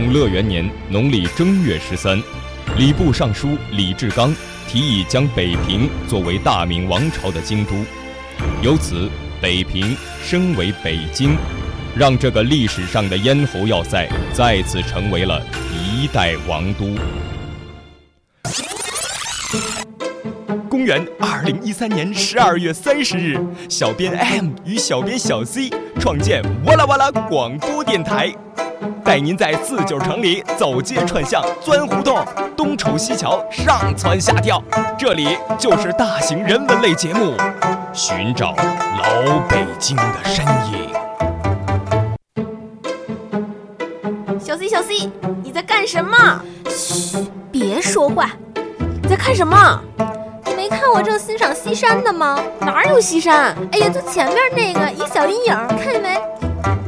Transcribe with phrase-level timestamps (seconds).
[0.00, 2.18] 永乐元年农历正月十三，
[2.78, 4.34] 礼部尚书李志刚
[4.66, 7.74] 提议将北平作为大明王朝的京都，
[8.62, 9.10] 由此
[9.42, 9.94] 北平
[10.24, 11.36] 升为北京，
[11.94, 16.96] 让这个历史上的咽喉要塞再次成为了一代王都。
[20.70, 25.68] 公元二零一三年十二月三十日，小编 M 与小编小 C
[26.00, 28.32] 创建哇啦哇啦广播电台，
[29.04, 32.24] 带您在四九城里走街串巷、钻胡同、
[32.56, 34.62] 东瞅西瞧、上蹿下跳。
[34.98, 37.34] 这里就是大型人文类节目，
[37.92, 40.90] 寻找老北京的身影。
[44.38, 45.10] 小 C 小 C，
[45.42, 46.40] 你在干什么？
[46.68, 48.30] 嘘，别说话。
[49.02, 49.80] 你在看什么？
[50.46, 52.38] 你没看我正欣赏西山的吗？
[52.60, 53.54] 哪有西山？
[53.72, 56.18] 哎呀，就前面那个一小阴影，看见没？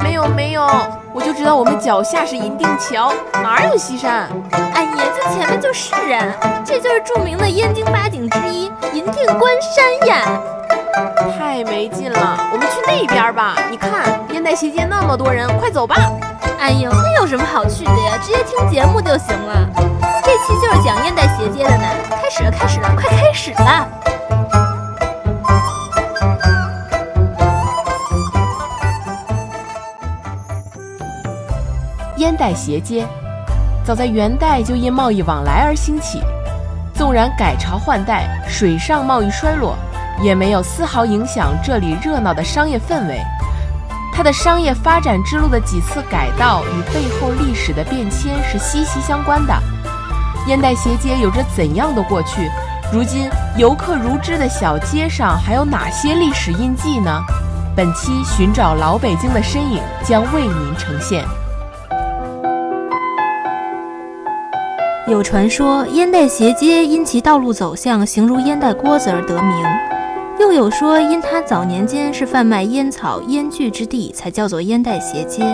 [0.01, 0.67] 没有没有，
[1.15, 4.29] 我就知道我们脚下是银锭桥，哪有西山？
[4.73, 6.25] 哎呀，这前面就是啊，
[6.65, 10.41] 这就是著名的燕京八景之一银锭关山呀。
[11.39, 13.57] 太没劲了，我们去那边吧。
[13.71, 15.97] 你看烟袋斜街那么多人，快走吧。
[16.59, 18.19] 哎呦，那有什么好去的呀？
[18.23, 19.69] 直接听节目就行了。
[20.25, 21.85] 这期就是讲烟袋斜街的呢。
[22.11, 23.87] 开始了，开始了，快开始了！
[32.23, 33.05] 烟袋斜街，
[33.85, 36.23] 早在元代就因贸易往来而兴起。
[36.95, 39.77] 纵然改朝换代，水上贸易衰落，
[40.23, 43.21] 也没有丝毫影响这里热闹的商业氛围。
[44.15, 49.53] 它的商业发展之路的几次改道与背后历史的变迁是息息相关的。
[50.47, 52.49] 烟袋斜街有着怎样的过去？
[52.93, 57.21] 如今游客如织的小街上还有哪些历史印记呢？
[57.75, 61.25] 本期寻找老北京的身影将为您呈现。
[65.13, 69.63] 有传说烟袋斜街因其道路走向形如烟袋锅子而得名。
[70.41, 75.45] 又有说，因它早年间是贩卖烟草、烟具之地，才叫做烟袋斜街。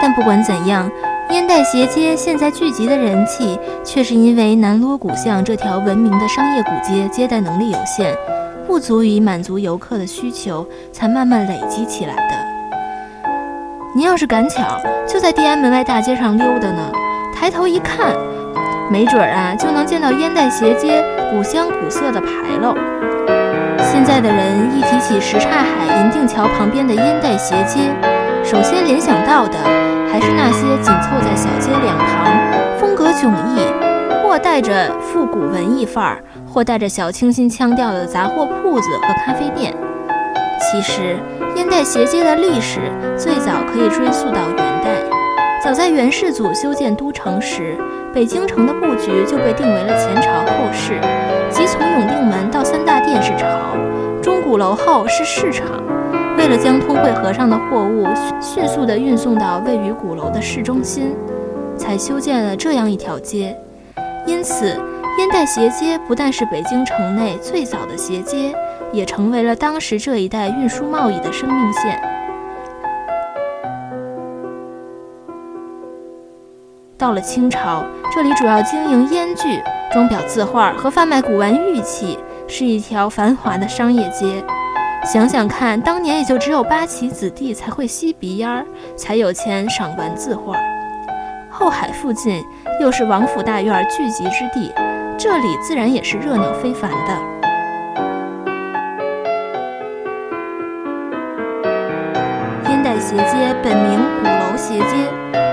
[0.00, 0.90] 但不管怎样，
[1.28, 8.16] 烟袋斜街现在聚集的人气，却是因为南锣鼓巷这条闻名的商业古街接待能力有限，
[8.66, 13.28] 不足以满足游客的需求，才慢慢累积起来的。
[13.94, 16.90] 您要是赶巧就在地安门外大街上溜达呢，
[17.34, 18.14] 抬头一看，
[18.90, 22.28] 没准儿啊，就能见到烟袋斜街古香古色的牌
[22.62, 22.74] 楼。
[23.78, 27.92] 现在的人一提起什刹海银锭桥旁边的烟袋斜街，
[28.42, 29.58] 首先联想到的
[30.10, 33.60] 还是那些紧凑在小街两旁、风格迥异，
[34.22, 39.74] 或带着复古文艺范儿，或带着小清新腔调的杂货铺子和咖啡店。
[40.58, 41.16] 其实，
[41.56, 42.80] 烟袋斜街的历史
[43.16, 45.07] 最早可以追溯到元代。
[45.68, 47.76] 早在元世祖修建都城时，
[48.10, 50.98] 北京城的布局就被定为了前朝后市，
[51.50, 53.76] 即从永定门到三大殿是朝，
[54.22, 55.66] 钟鼓楼后是市场。
[56.38, 58.06] 为了将通惠河上的货物
[58.40, 61.14] 迅速地运送到位于鼓楼的市中心，
[61.76, 63.54] 才修建了这样一条街。
[64.24, 64.68] 因此，
[65.18, 68.54] 烟袋斜街不但是北京城内最早的斜街，
[68.90, 72.00] 也成为了当时这一带运输贸易的生命线。
[76.98, 84.44] 到了清朝，这里主要经营烟具、钟表字画和贩卖古玩玉器，是一条繁华的商业街。
[85.04, 88.66] 想想看，当年也就只有八旗子弟才会吸鼻烟儿，
[88.96, 90.56] 才有钱赏玩字画。
[91.48, 92.42] 后海附近
[92.80, 94.72] 又是王府大院聚集之地，
[95.16, 97.12] 这里自然也是热闹非凡的。
[102.68, 105.47] 烟袋斜街本名鼓楼斜街。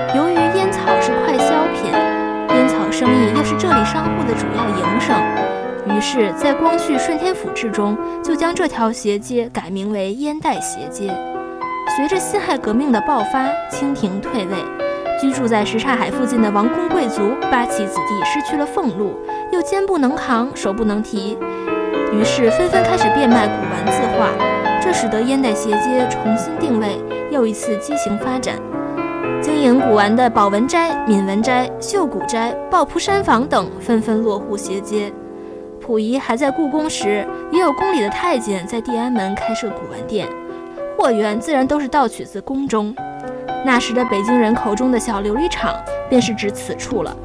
[3.58, 5.18] 这里商户的主要营生，
[5.86, 11.10] 于是，在光绪顺天府志中就将这条斜街改名为烟袋斜街。
[11.96, 14.56] 随着辛亥革命的爆发，清廷退位，
[15.18, 19.18] 居住在什刹海附近的王公贵族、八旗子弟失去了俸禄，
[19.50, 21.38] 又肩不能扛，手不能提，
[22.12, 24.28] 于是纷纷开始变卖古玩字画，
[24.82, 27.00] 这使得烟袋斜街重新定位，
[27.30, 28.56] 又一次畸形发展。
[29.46, 35.12] 经营古玩的宝文斋、敏文斋、秀古斋、抱朴山房等纷纷落户斜街。
[35.80, 40.26] 溥仪还在故宫时，也有宫里的太监在地安门开设古玩店，
[40.98, 42.92] 货源自然都是盗取自宫中。
[43.64, 45.72] 那时的北京人口中的小琉璃厂，
[46.10, 47.16] 便是指此处了。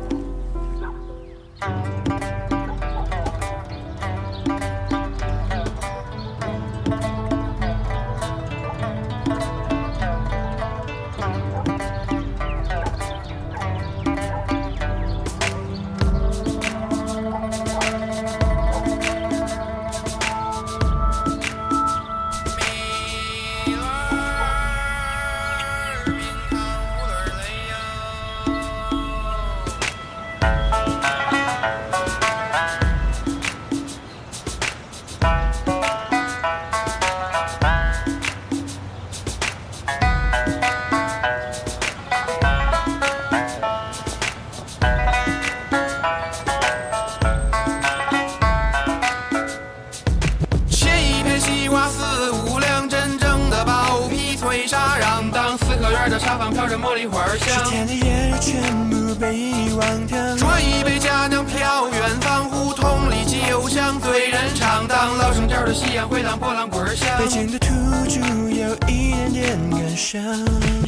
[55.92, 57.66] 园的沙发飘着茉莉花香。
[57.66, 60.18] 十天的夜全部被遗忘掉。
[60.38, 64.88] 端一杯佳酿飘远方，胡同里酒香醉人肠。
[64.88, 65.18] 当
[65.66, 67.08] 的夕阳回荡波浪滚响。
[67.18, 67.68] 北京的土
[68.08, 68.20] 著
[68.50, 70.22] 有一点点感伤。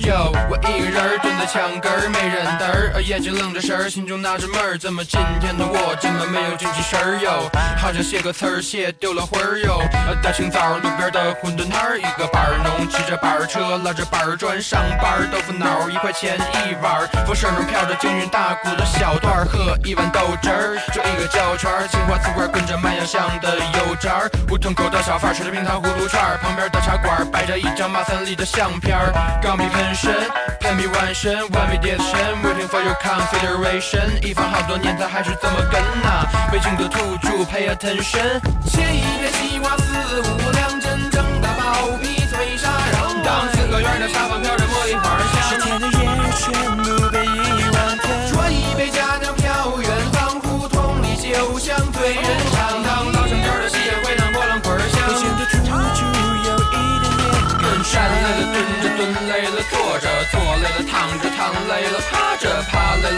[0.03, 7.49] 哟，我一个人蹲在墙根儿，没人搭儿，眼睛愣着神儿，心中纳着闷儿，怎么今天的我这么没有精气神儿哟？
[7.77, 9.79] 好像写个词儿写丢了魂儿哟。
[10.21, 29.11] 大清早路边的馄饨摊儿，一个板儿农骑着板儿车，拉着板儿砖上班儿，豆腐脑儿一块钱一碗儿，风声中飘着京韵大鼓的小段儿，喝一碗豆汁儿，就一个胶圈儿，青花瓷罐跟着麦芽香的油渣儿，胡同口的小贩儿吃着冰糖葫芦串儿，旁边的茶馆儿摆着一张马三立的相片儿，
[29.41, 30.15] 钢笔喷身，
[30.61, 43.21] 喷笔完身，one way direction waiting for your consideration，一放好多年他还是这么跟呐、北京的土著 pay attention，切一片西瓜四五两，真正的包皮脆沙瓤。
[43.21, 46.07] 当四合院的沙发飘着茉莉花香，十天的夜
[46.39, 46.82] 全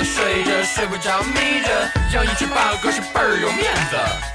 [0.03, 4.34] 睡着，睡不着眯着，养一只八哥是倍儿有面子。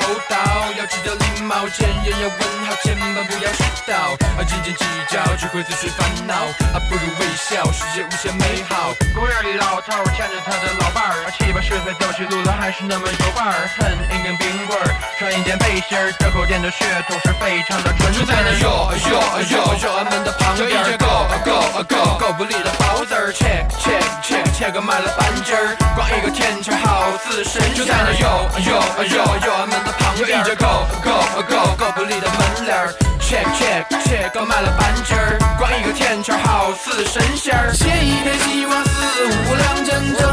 [0.00, 0.36] 厚道，
[0.78, 4.16] 要记得礼貌，见人要问好，千万不要迟到。
[4.38, 6.34] 啊，斤斤计较只会自寻烦恼，
[6.72, 8.94] 啊，不如微笑，世界无限美好。
[9.14, 18.20] 公园里老头儿牵着他的老伴儿，七八十岁走起路来还是那么有范儿，恨一根冰棍儿，穿一件背心儿，这口店的血统是非常的纯正。
[18.20, 19.20] 就在那哟哟
[19.50, 21.06] 哟哟俺们的旁边，就一只狗
[21.44, 26.76] 狗狗狗不理的包子儿，check check check check 个买了半斤儿，光一个甜圈
[27.22, 27.74] 好似神仙。
[27.74, 30.66] 就在那哟哟哟哟俺们的旁边，有一只狗
[31.04, 31.10] 狗
[31.48, 32.94] 狗狗不理的门脸儿。
[33.20, 37.72] check check check 刚买了半截儿，光一个甜圈好似神仙儿。
[37.72, 40.29] 切一片西瓜四五两，真正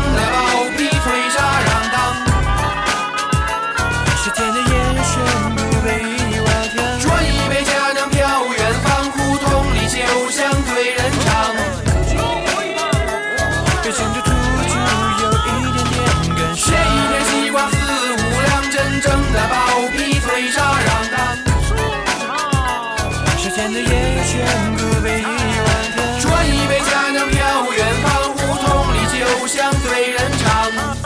[30.68, 31.06] 人肠。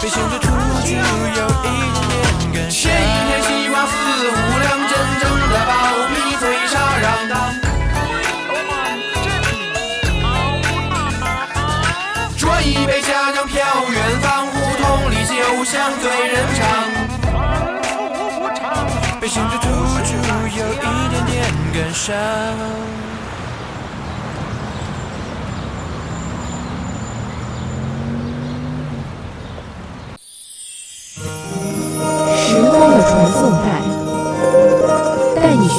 [0.00, 0.46] 北京的土
[0.84, 1.66] 著有一点
[2.08, 2.12] 点
[2.52, 2.76] 感切。
[2.90, 2.92] 一
[3.26, 3.92] 片西瓜四
[4.28, 5.72] 五两，真正的包
[6.10, 7.02] 皮脆沙瓤。
[12.38, 13.54] 端一杯佳酿飘
[13.90, 15.32] 远方，胡同里酒
[15.64, 16.60] 香醉人肠。
[19.20, 19.62] 北京的土
[20.04, 20.10] 著
[20.58, 20.76] 有一
[21.08, 21.32] 点点
[21.72, 22.14] 感伤。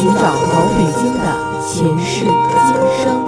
[0.06, 1.26] 寻找老北京的
[1.68, 3.26] 前世今生。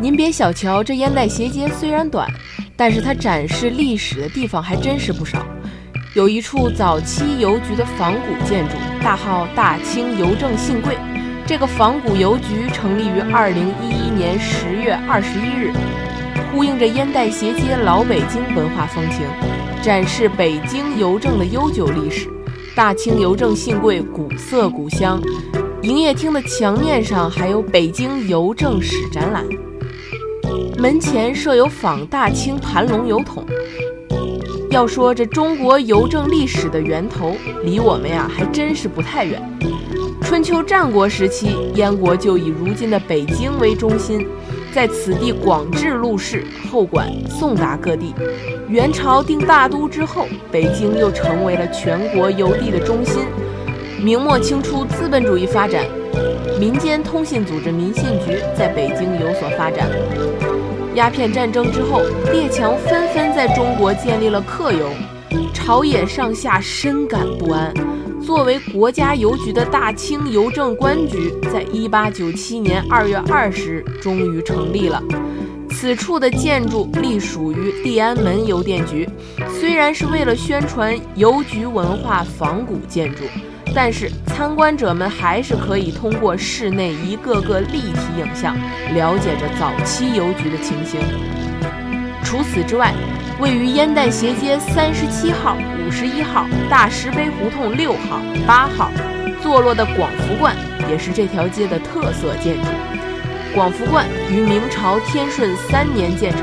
[0.00, 2.28] 您别小瞧这烟袋斜街，虽然短，
[2.76, 5.46] 但是它展示历史的地方还真是不少。
[6.14, 10.98] 有一处早期邮局的仿古建筑，大号大清邮政信柜。
[11.50, 15.72] 这个仿古邮局成立于二零一一年十月二十一日，
[16.52, 19.26] 呼应着烟袋斜街老北京文化风情，
[19.82, 22.28] 展示北京邮政的悠久历史。
[22.76, 25.20] 大清邮政信柜古色古香，
[25.82, 29.44] 营业厅的墙面上还有北京邮政史展览。
[30.78, 33.44] 门前设有仿大清盘龙邮筒。
[34.70, 39.42] 要说这中国邮政历史的源头，离我们呀还真是不太远。
[40.30, 44.24] 春秋战国时期，燕国就以如今的北京为中心，
[44.72, 48.14] 在此地广置路士，后管送达各地。
[48.68, 53.24] 元朝定大都之后，北京又成为了全国邮递的中心。
[54.00, 55.84] 明末清初，资本主义发展，
[56.60, 59.90] 民间通信组织民信局在北京有所发展。
[60.94, 64.90] 鸦片战争之后，列强纷纷在中国建立了客邮，
[65.52, 67.74] 朝野上下深感不安。
[68.24, 75.02] 作为国家邮局的大清邮政官局，在一八九七年二月二十日终于成立了。
[75.70, 79.08] 此此处的建筑隶属于地安门邮电局，
[79.58, 83.24] 虽然是为了宣传邮局文化仿古建筑，
[83.74, 88.54] 但是参观者们还是可以通过室内一个个立体影像，
[88.94, 91.00] 了解着早期邮局的情形。
[92.22, 92.94] 除此之外，
[93.38, 98.90] 位于烟袋斜街三十七号、五十一号、大石碑胡同六号、八号
[99.42, 100.54] 坐落的广福观，
[100.88, 102.68] 也是这条街的特色建筑。
[103.54, 106.40] 广福观于明朝天顺三年建成，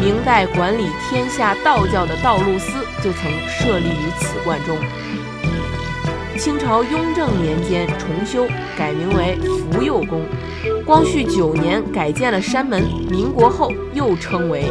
[0.00, 4.76] 明代管理天下道教的道路司就曾设立于此观中。
[6.38, 8.46] 清朝雍正年间重修，
[8.78, 9.36] 改名为
[9.72, 10.22] 福佑宫。
[10.90, 14.64] 光绪九年改建了山门，民国后又称为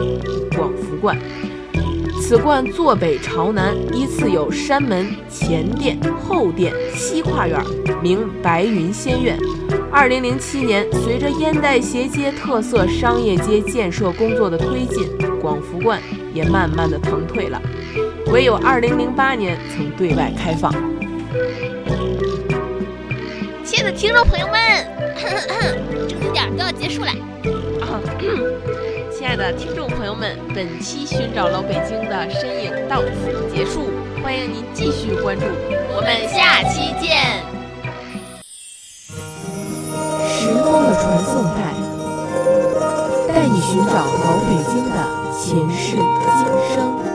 [0.53, 1.17] 广福观。
[2.21, 7.57] 此观坐北朝南，依次有山门、前殿、后殿、西跨院，
[8.03, 9.39] 名白云仙院。
[9.89, 15.07] 二零零七年，随着烟袋斜街特色商业街建设工作的推进，
[15.39, 16.01] 广福观
[16.33, 17.61] 也慢慢的腾退了，
[18.27, 20.69] 唯有二零零八年曾对外开放。
[23.63, 25.98] 亲爱的听众朋友们，
[29.39, 33.89] 的听众朋友们，本期寻找老北京的身影到此结束，
[34.21, 35.45] 欢迎您继续关注，
[35.95, 37.15] 我们下期见。
[40.27, 41.71] 时光的传送带，
[43.33, 44.97] 带你寻找老北京的
[45.31, 47.08] 前世今生。